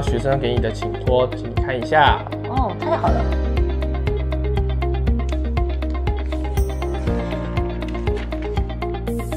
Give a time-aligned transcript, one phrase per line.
[0.00, 2.24] 学生给你的请托，请你看一下。
[2.48, 3.24] 哦，太好了。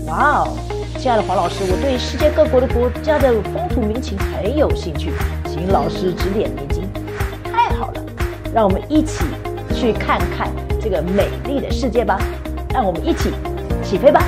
[0.07, 0.57] 哇哦，
[0.97, 5.11] 亲爱的黄老师，我对世界各国的国家的风土民情很有兴趣，
[5.45, 6.89] 请老师指点迷津。
[7.43, 8.01] 太好了，
[8.53, 9.25] 让我们一起
[9.73, 10.49] 去看看
[10.81, 12.19] 这个美丽的世界吧。
[12.71, 13.31] 让我们一起
[13.83, 14.23] 起飞吧！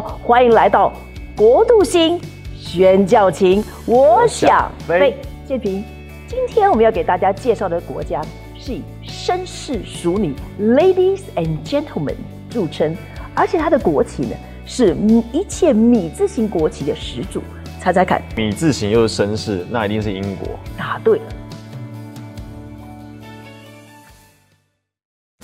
[0.00, 0.92] 欢迎来到
[1.36, 2.20] 国度星
[2.54, 5.16] 宣教情，我想飞，
[5.46, 5.84] 建平。
[6.26, 8.20] 今天我们要给大家介绍的国家
[8.58, 12.16] 是以绅士淑女 （ladies and gentlemen）
[12.50, 12.96] 著称，
[13.34, 14.96] 而且它的国旗呢是
[15.32, 17.40] 一切米字形国旗的始祖。
[17.80, 20.48] 猜猜看，米字形又是绅士，那一定是英国。
[20.76, 21.24] 答对了，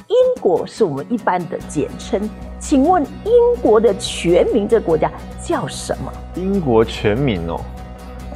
[0.09, 2.29] 英国是我们一般的简称。
[2.63, 5.11] 请问英国的全名这个国家
[5.43, 6.13] 叫什么？
[6.37, 7.61] 英国全名哦。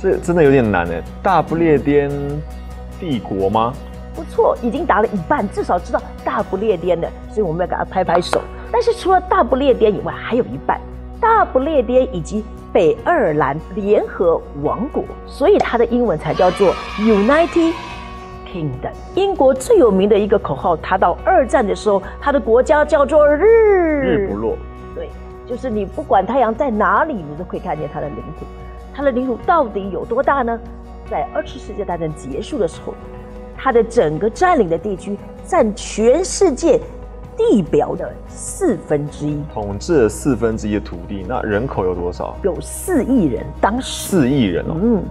[0.02, 2.10] 这真的有点难哎，大不列颠
[2.98, 3.72] 帝国吗？
[4.16, 8.42] 不错，已经答了一半，至少知道大不列颠的，所以我们要给他拍拍手。
[8.72, 10.80] 但是除了大不列颠以外，还有一半，
[11.20, 17.72] 大不列颠以及北爱尔兰联合王国，所以它的英文才叫做 United
[19.14, 23.44] 英国最有名的一个口号，它到二战的时候，它的国家叫做日
[24.02, 24.56] 日不落。
[24.94, 25.08] 对，
[25.46, 28.46] 就是你不管太阳在哪里，你都可以看见它的领土。
[28.94, 30.58] 它的领土到底有多大呢？
[31.10, 32.94] 在二次世界大战结束的时候，
[33.56, 36.80] 它的整个占领的地区占全世界
[37.36, 41.24] 地表的四分之一，统治了四分之一的土地。
[41.28, 42.36] 那人口有多少？
[42.42, 43.44] 有四亿人。
[43.60, 45.04] 当时四亿人哦，嗯，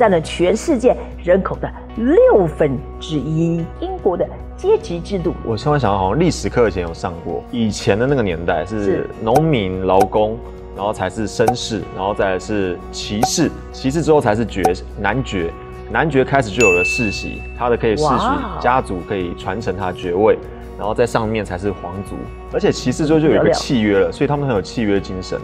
[0.00, 3.62] 占了全世界人口的六分之一。
[3.80, 7.44] 英国的阶级制度，我突然想到，好像历史课以前有上过。
[7.52, 10.38] 以前的那个年代是农民劳工。
[10.76, 14.62] 然后才是绅士，然后再是骑士，骑士之后才是爵
[14.98, 15.52] 男爵，
[15.90, 18.26] 男爵开始就有了世袭，他的可以世袭
[18.60, 20.38] 家族可以传承他的爵位，
[20.78, 22.14] 然后在上面才是皇族，
[22.50, 25.38] 而且骑士之后就有一个契约了，所以他们很有契约精神，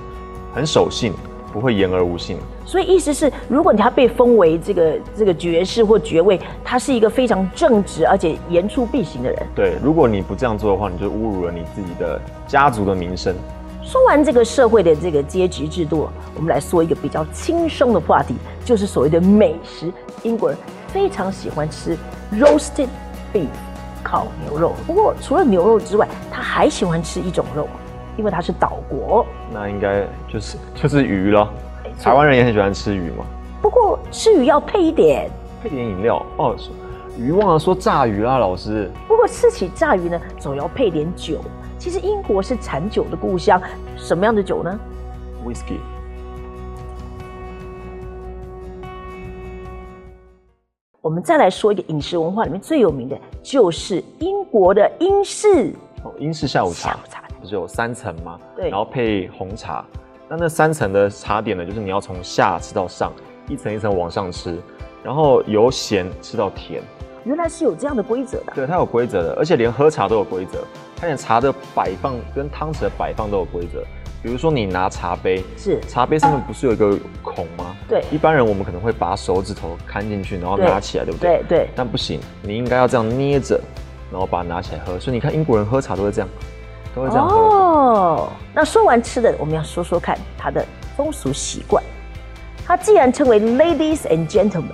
[0.54, 1.12] 很守信，
[1.52, 2.36] 不会言而无信。
[2.64, 9.46] 所以意思是，如果你要被封为这个这个爵士或爵位，他是一个非常正直而且言出必行的人。
[9.54, 13.34] 对，如果你不这样做的话，你就侮辱了你自己的家族的名声。
[13.82, 18.34] 说完这个社会的这个阶级制度，我们来说一个比较轻松的话题，
[18.64, 19.92] 就是所谓的美食。
[20.24, 20.58] 英国人
[20.88, 21.96] 非常喜欢吃
[22.32, 22.88] roasted
[23.32, 23.46] beef
[24.02, 27.68] 烤牛肉，不过除了牛肉之外，他还喜欢吃一种肉，
[28.16, 29.24] 因为它是岛国。
[29.52, 31.48] 那应该就是就是鱼了。
[32.02, 33.24] 台湾人也很喜欢吃鱼嘛。
[33.62, 35.30] 不过吃鱼要配一点，
[35.62, 36.54] 配点饮料哦。
[37.18, 38.90] 鱼忘了说炸鱼啦，老师。
[39.08, 41.40] 不过吃起炸鱼呢，总要配点酒。
[41.78, 43.60] 其实英国是产酒的故乡，
[43.96, 44.78] 什么样的酒呢
[45.46, 45.78] ？Whisky。
[51.00, 55.72] 我们再来说一个饮食文化里面最有名的，就是英国的英式。
[56.02, 56.90] 哦，英式下午茶。
[56.90, 58.38] 下午茶不是有三层吗？
[58.56, 58.68] 对。
[58.68, 59.84] 然后配红茶，
[60.28, 63.12] 那那三层的茶点呢，就是你要从下吃到上，
[63.48, 64.58] 一层一层往上吃，
[65.02, 66.82] 然后由咸吃到甜。
[67.24, 68.52] 原来是有这样的规则的。
[68.54, 70.64] 对，它有规则的，而且连喝茶都有规则。
[70.96, 73.84] 它连茶的摆放跟汤匙的摆放都有规则。
[74.22, 77.76] 比如说，你拿茶杯，是茶杯上面不是有一个孔吗？
[77.88, 78.02] 对。
[78.10, 81.42] 一般人我们可能会把手指头看进去，然后拿起来，对不对？
[81.48, 81.68] 对对。
[81.76, 83.60] 但不行，你应该要这样捏着，
[84.10, 84.98] 然后把它拿起来喝。
[84.98, 86.28] 所以你看，英国人喝茶都是这样，
[86.96, 87.36] 都会这样喝。
[87.36, 88.28] 哦。
[88.54, 90.64] 那说完吃的，我们要说说看它的
[90.96, 91.80] 风俗习惯。
[92.66, 94.72] 它既然称为 ladies and gentlemen。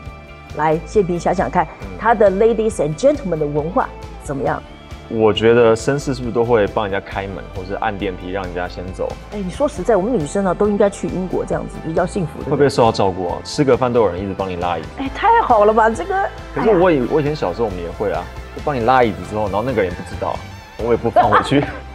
[0.56, 1.66] 来，谢平想想看，
[1.98, 3.88] 他的 ladies and gentlemen 的文化
[4.22, 4.62] 怎么样？
[5.08, 9.08] 我觉得绅士是不是都会帮人家开门，或是按电梯让人家先走？
[9.32, 12.44] 哎，你说实在，我们女生呢都应该去英国这样子，比较幸福的。
[12.44, 13.38] 会不会受到照顾啊？
[13.44, 14.88] 吃个饭都有人一直帮你拉椅子。
[14.98, 15.88] 哎，太好了吧？
[15.88, 16.14] 这个。
[16.54, 18.22] 可是我以我以前小时候我们也会啊，
[18.54, 20.36] 就帮你拉椅子之后，然后那个人不知道，
[20.78, 21.64] 我也不放回去。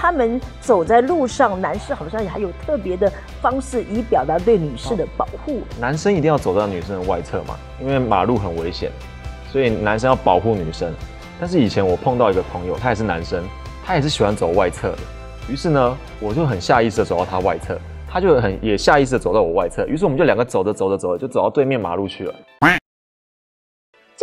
[0.00, 3.12] 他们走在路上，男士好像也还有特别的
[3.42, 5.60] 方式，以表达对女士的保护。
[5.80, 8.92] 男生一定要走到女生的外侧嘛，因为马路很危险，
[9.50, 10.94] 所以男生要保护女生。
[11.40, 13.42] 但是以前我碰到一个朋友，他也是男生，
[13.84, 14.98] 他也是喜欢走外侧的。
[15.48, 17.76] 于是呢，我就很下意识的走到他外侧，
[18.08, 19.84] 他就很也下意识的走到我外侧。
[19.86, 22.34] 于是我们就两个走着走着走着，就走到对面马路去了。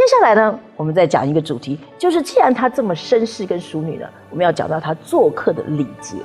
[0.06, 6.18] 接下来呢，我们再讲一个主题，就是既然他这么绅士跟淑女呢，我们要讲到他做客的礼节。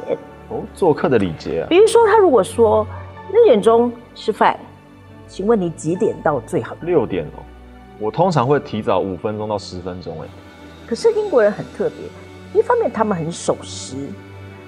[0.50, 2.86] 哦，做客的礼节啊，比如说，他如果说
[3.32, 4.60] 六点钟吃饭，
[5.26, 6.76] 请问你几点到最好？
[6.82, 7.40] 六点哦，
[7.98, 10.28] 我通常会提早五分钟到十分钟哎。
[10.86, 13.96] 可是英国人很特别，一方面他们很守时，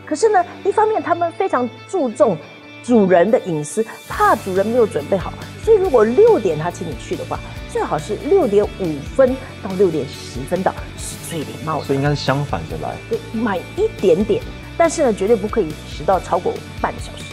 [0.07, 2.35] 可是呢，一方面他们非常注重
[2.83, 5.33] 主人的隐私，怕主人没有准备好，
[5.65, 7.39] 所以如果六点他请你去的话，
[7.71, 11.85] 最好是六点五分到六点十分到是最礼貌的。
[11.85, 12.95] 所以应该是相反着来。
[13.09, 14.43] 对，慢一点点，
[14.77, 17.25] 但是呢，绝对不可以迟到超过半个小时。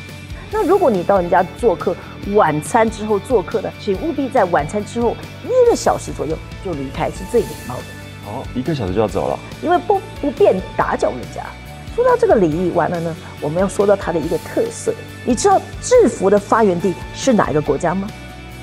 [0.51, 1.95] 那如果你到人家做客，
[2.33, 7.81] 晚餐之后做客呢，请务必在晚餐之后一个小时左右就离开，是最礼貌的。
[8.25, 11.43] 哦，一个小时就要走了，因为不不便打搅人家。
[11.95, 14.93] 说到这个礼仪，完了呢，我们要说到它的一个特色。
[15.25, 18.07] 你知道制服的发源地是哪一个国家吗？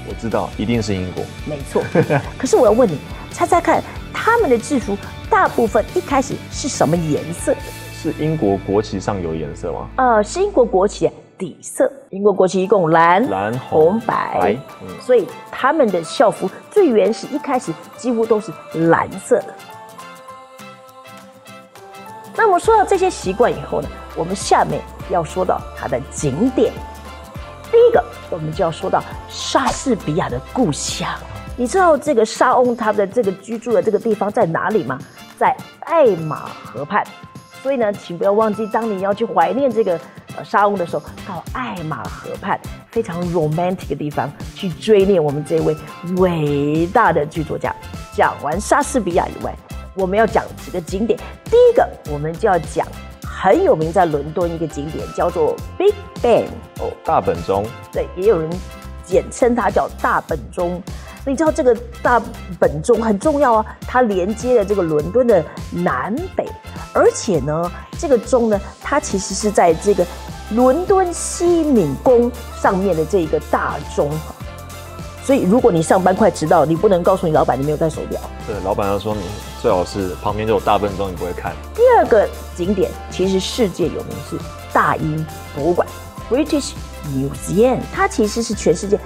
[0.08, 1.24] 我知道，一定是英国。
[1.44, 1.82] 没错。
[2.38, 2.98] 可是我要问你，
[3.30, 3.82] 猜猜看，
[4.12, 4.96] 他们的制服
[5.28, 7.54] 大部分一开始是什么颜色？
[8.00, 9.88] 是英国国旗上有颜色吗？
[9.96, 11.90] 呃，是英国国旗底色。
[12.10, 18.52] 英国国旗一共蓝、蓝、红、白，嗯，所以他们的校服最原始一开始几乎都是
[18.88, 19.54] 蓝色的。
[22.36, 24.80] 那么说到这些习惯以后呢，我们下面
[25.10, 26.72] 要说到它的景点。
[27.72, 31.08] 第一个，我们就要说到莎士比亚的故乡。
[31.56, 34.98] 你知道这个莎翁他的这个居住的这个地方在哪里吗？
[35.38, 37.02] 在爱马河畔。
[37.62, 39.98] 所以呢，请不要忘记，当你要去怀念这个
[40.36, 42.60] 呃莎翁的时候，到爱马河畔
[42.90, 45.76] 非常 romantic 的地方去追念我们这位
[46.18, 47.74] 伟大的剧作家。
[48.14, 49.52] 讲完莎士比亚以外。
[49.96, 52.86] 我们要讲几个景点，第一个我们就要讲
[53.22, 56.44] 很有名在伦敦一个景点，叫做 Big Ben
[56.80, 57.64] 哦，大本钟。
[57.90, 58.50] 对，也有人
[59.04, 60.82] 简称它叫大本钟。
[61.24, 62.22] 你知道这个大
[62.60, 66.46] 本钟很重要啊，它连接了这个伦敦的南北，
[66.92, 70.06] 而且呢，这个钟呢，它其实是在这个
[70.50, 74.10] 伦敦西敏宫上面的这个大钟。
[75.26, 78.20] 所以，如果你上班快迟到，你不能告诉你老板你没有带手表。
[78.46, 79.22] 对，老板要说你
[79.60, 81.52] 最好是旁边就有大笨钟，你不会看。
[81.74, 84.38] 第二个景点其实世界有名是
[84.72, 85.84] 大英博物馆
[86.30, 86.74] （British
[87.08, 88.96] Museum），它其实是全世界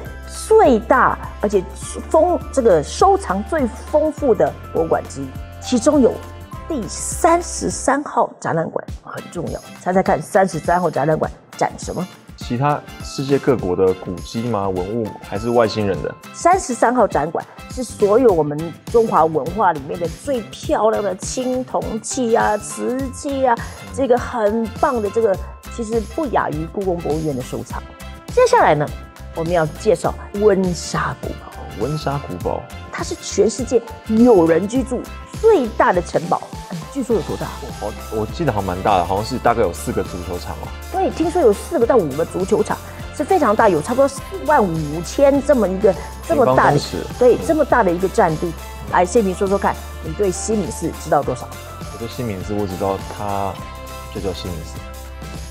[0.46, 1.64] 最大而且
[2.10, 5.26] 丰这个收藏最丰富的博物馆之一。
[5.62, 6.12] 其中有
[6.68, 12.06] 第三十三号展览馆很重要，猜猜看，三十三号展览馆展什么？
[12.50, 14.68] 其他世界各国的古迹吗？
[14.68, 16.12] 文物还是外星人的？
[16.34, 23.56] 三十三号展馆是所有我们中华文化里面的最漂亮的青铜器啊、瓷器啊，
[23.94, 25.32] 这个很棒的这个，
[25.76, 27.80] 其实不亚于故宫博物院的收藏。
[28.34, 28.84] 接下来呢，
[29.36, 31.52] 我们要介绍温莎古堡。
[31.80, 32.60] 温莎古堡，
[32.90, 35.00] 它是全世界有人居住
[35.40, 36.42] 最大的城堡。
[36.92, 37.46] 据说有多大？
[37.80, 40.68] 我我记得好像蛮大的，好像是大概有四个足球场哦。
[40.90, 42.76] 对，听说有四个到五个足球场，
[43.16, 45.94] 是非常大，有差不多四万五千这么一个
[46.26, 46.78] 这么大的，
[47.18, 48.52] 对，这么大的一个占地。
[48.90, 51.48] 来，谢平说说看，你对西敏寺知道多少？
[51.92, 53.54] 我对西敏寺我只知道它
[54.12, 54.78] 就叫西敏寺。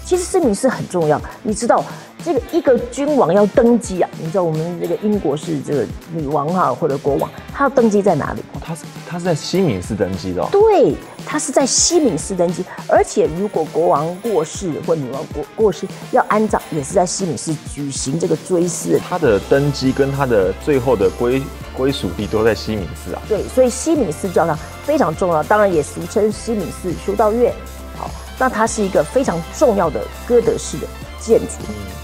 [0.05, 1.81] 其实西敏寺很重要，你知道？
[2.24, 8.44] 这个一个君王要登基啊，你知道我们这个英国是这个女王哈或者国王，他要登基在哪里？
[8.60, 10.46] 他是他是在西敏寺登基的。
[10.52, 10.94] 对，
[11.26, 19.00] 他是在西敏寺登基，而且如果国王过世或女王过过世要安葬，也是在西敏寺举行这个追思。
[19.00, 21.42] 他的登基跟他的最后的归
[21.76, 23.22] 归属地都在西敏寺啊。
[23.30, 27.54] 对，所以西敏寺教堂非常重要，当然也俗称西敏寺修道院。
[27.98, 30.88] 好，那它是一个非常重要的哥德式的。
[31.20, 31.56] 建筑，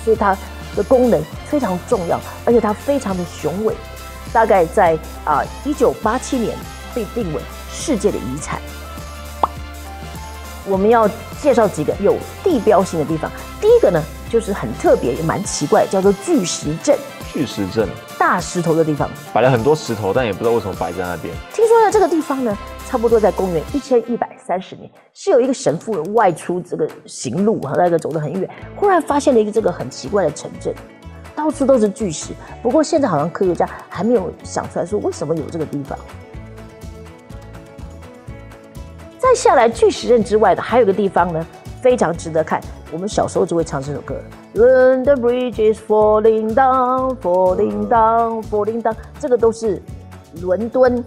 [0.03, 0.37] 所以它
[0.75, 3.75] 的功能非常重要，而且它非常的雄伟。
[4.33, 6.57] 大概在啊一九八七年
[6.93, 7.41] 被定为
[7.71, 8.59] 世界的遗产。
[10.67, 11.07] 我们要
[11.39, 13.31] 介绍几个有地标性的地方。
[13.61, 16.97] 第一个呢，就是很特别也蛮奇怪，叫做巨石阵。
[17.31, 21.33] 巨石阵，大石头的地方，摆了很多石头，但也不知道为什么摆在那边。
[21.53, 22.57] 听说呢，这个地方呢。
[22.95, 30.73] 差不多在公元一千一百三十年，是有一个神父外出这个行路，哈，那个走得很远，忽然发现了一个这个很奇怪的城镇，
[31.35, 32.31] 到处都是巨石。
[32.63, 35.99] 不过现在好像科学家还没有想出来说为什么有这个地方。
[39.19, 41.45] 再下来巨石阵之外的还有个地方呢，
[41.81, 42.61] 非常值得看。
[42.93, 44.15] 我们小时候就会唱这首歌
[44.53, 49.81] ，The bridge is falling down, falling down, falling down，这个都是
[50.41, 51.03] 伦敦。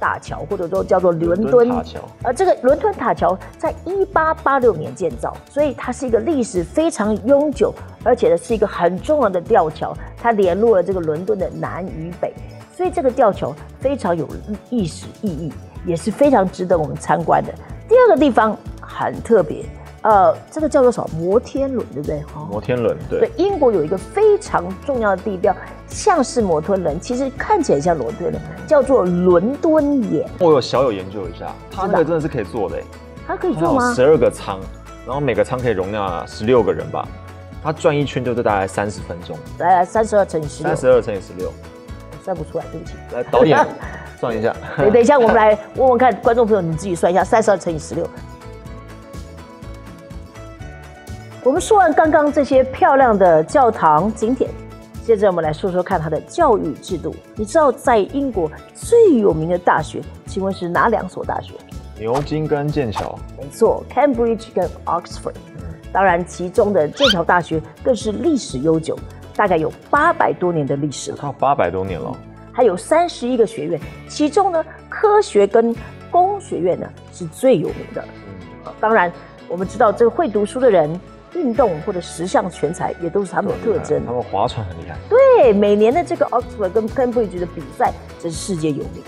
[0.00, 12.32] 大桥，或者说叫做伦敦塔桥，而这个伦敦塔桥在一八八六年建造，所以它是一个历史非常悠久，而且呢是一个很重要的吊桥，它联络了这个伦敦的南与北。
[12.72, 14.26] 所以这个吊桥非常有
[14.70, 15.52] 历史意义，
[15.84, 17.52] 也是非常值得我们参观的。
[17.86, 19.66] 第二个地方很特别，
[20.00, 21.08] 呃，这个叫做什么？
[21.20, 22.22] 摩天轮，对不对？
[22.50, 23.20] 摩天轮，对。
[23.20, 25.54] 对，英国有一个非常重要的地标，
[25.90, 30.26] 像是摩托轮，其实看起来像摩天轮，叫做伦敦眼。
[30.38, 32.76] 我有小有研究一下，它那个真的是可以做的，
[33.26, 33.92] 它可以做吗？
[33.92, 34.60] 十二个舱，
[35.04, 37.06] 然后每个舱可以容纳十六个人吧。
[37.62, 39.36] 它转一圈就是大概三十分钟。
[39.58, 40.74] 来，三十二乘以十六。
[40.74, 41.52] 三十二乘以十六。
[42.24, 42.94] 算不出来，对不起。
[43.12, 43.58] 来，导演
[44.18, 44.54] 算一下。
[44.76, 48.08] 等一下，我们来问问看，观众朋友，你自己算一下，三十二乘以十六。
[51.42, 54.50] 我们说完刚刚这些漂亮的教堂景点，
[55.04, 57.14] 接着我们来说说看它的教育制度。
[57.34, 61.54] 你知道在英国最有名的大学，请问是哪两所大学？
[61.98, 63.18] 牛津跟剑桥。
[63.38, 65.34] 没错，Cambridge 跟 Oxford。
[65.92, 68.98] 当然，其中的剑桥大学更是历史悠久。
[69.36, 72.14] 大概有八百多年的历史了，到八百多年了，
[72.52, 75.74] 还有三十一个学院，其中呢，科学跟
[76.10, 78.04] 工学院呢是最有名的。
[78.66, 79.10] 嗯，当然，
[79.48, 81.00] 我们知道这个会读书的人，
[81.34, 84.04] 运动或者时尚全才也都是他们的特征。
[84.04, 84.96] 他们划船很厉害。
[85.08, 89.02] 对，每年的这个 Oxford 跟 Cambridge 的比赛，真是世界有名。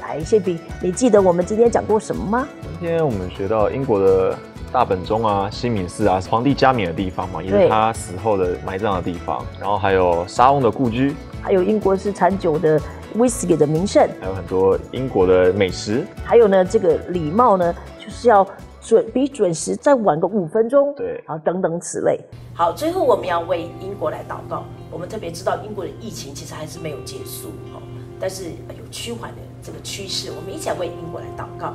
[0.00, 2.48] 来，谢平，你记得我们今天讲过什么吗？
[2.80, 4.36] 今天我们学到英国的。
[4.72, 9.44] 大本钟啊，西敏寺啊，皇帝加冕的地方嘛，也是他死后的埋葬的地方。
[9.60, 12.80] 然后还有沙翁的故居，还有英国是产酒的
[13.14, 16.06] whisky 的名胜，还有很多英国的美食。
[16.24, 18.42] 还有呢，这个礼貌呢，就是要
[18.84, 20.92] 准比准时再晚个五分钟。
[20.94, 22.18] 对，好等等此类。
[22.52, 24.64] 好，最后我们要为英国来祷告。
[24.90, 27.80] 我们特别知道英国的疫情其实还是没有结束，哦，
[28.20, 30.30] 但是有趋缓的这个趋势。
[30.30, 31.74] 我们一起来为英国来祷告。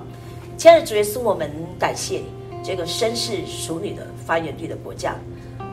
[0.57, 1.49] 亲爱的主耶稣，我们
[1.79, 2.25] 感谢你。
[2.63, 5.15] 这个绅士淑女的发源地的国家，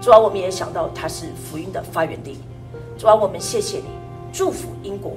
[0.00, 2.38] 主啊，我们也想到它是福音的发源地。
[2.97, 3.87] 主啊，我们谢谢你，
[4.33, 5.12] 祝福英国。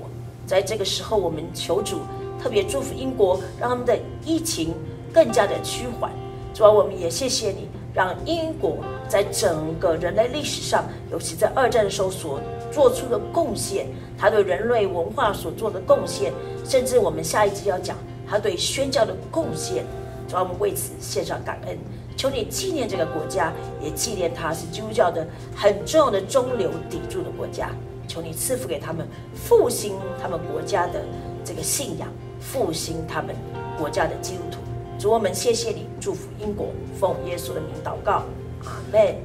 [0.47, 1.99] 在这个时候，我们求主
[2.41, 3.95] 特别祝福英国，让他们的
[4.25, 4.73] 疫情
[5.13, 6.11] 更加的趋缓。
[6.53, 12.39] 主啊，我们也谢谢你，让英国在整个人类历史上，尤其在二战的时候所
[12.71, 13.87] 做出的贡献，
[14.17, 16.33] 他对人类文化所做的贡献，
[16.65, 17.95] 甚至我们下一集要讲
[18.27, 19.85] 他对宣教的贡献。
[20.27, 21.77] 主要我们为此献上感恩，
[22.17, 27.69] 求你纪念这个国家，也纪念它是基督教的很重要的中流砥柱的国家。
[28.09, 31.01] 求你赐福给他们，复兴他们国家的
[31.45, 32.09] 这个信仰，
[32.39, 33.35] 复兴他们
[33.77, 34.57] 国家的基督徒。
[34.99, 38.23] 主我们谢谢你，祝福英国，奉耶稣的名祷告，
[38.65, 39.15] 阿门。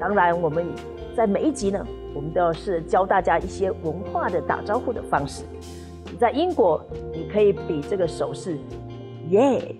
[0.00, 0.66] 当然，我们
[1.14, 5.44] 在每一集呢，我们都要是教大家一些文化的打招呼的方式。
[6.10, 8.58] 你在英国，你可以比这个手势，
[9.28, 9.76] 耶。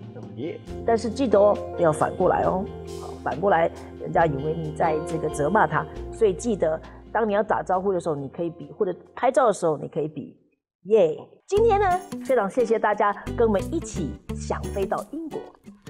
[0.87, 2.65] 但是记得哦，不要反过来哦。
[3.03, 3.69] 好，反过来，
[4.01, 5.85] 人家以为你在这个责骂他。
[6.13, 10.37] 所以记得，当你要打招呼的时候，你可以比；或者拍照的时候，你可以比。
[10.85, 11.15] 耶！
[11.47, 15.39] 今天呢，非常谢谢大家跟我们一起想飞到英国。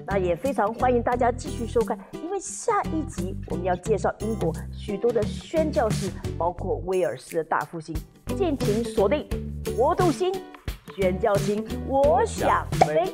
[0.05, 7.95] 那也非常欢迎大家继续收看，因为下一集我们要介绍英国许多的宣教士，包括威尔士的大复兴。
[8.35, 9.25] 敬请锁定
[9.77, 10.33] 国度星
[10.97, 13.13] 宣教星，我想飞。